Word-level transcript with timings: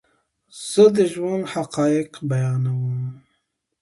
زه 0.69 0.83
دژوند 0.97 1.43
حقایق 1.53 2.11
بیانوم 2.29 3.01